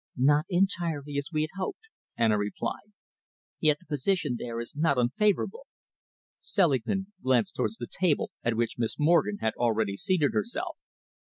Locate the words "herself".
10.33-10.75